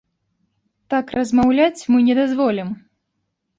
Так 0.93 1.05
размаўляць 1.17 1.85
мы 1.93 1.99
не 2.09 2.19
дазволім. 2.23 2.75